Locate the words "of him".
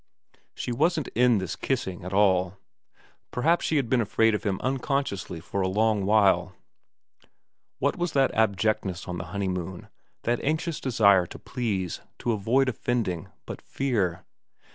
4.33-4.57